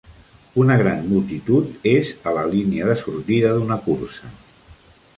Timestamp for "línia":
2.57-2.91